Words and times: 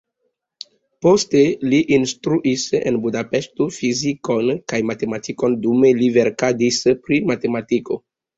Poste 1.05 1.41
li 1.73 1.81
instruis 1.97 2.63
en 2.79 2.97
Budapeŝto 3.03 3.67
fizikon 3.75 4.49
kaj 4.75 4.81
matematikon, 4.93 5.59
dume 5.67 5.93
li 6.01 6.09
verkadis 6.17 6.81
pri 7.05 7.21
matematiko. 7.35 8.01